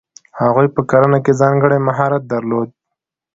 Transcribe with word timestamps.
هغوی 0.41 0.67
په 0.75 0.81
کرنه 0.89 1.19
کې 1.25 1.37
ځانګړی 1.41 1.77
مهارت 1.87 2.23
درلود. 2.33 2.69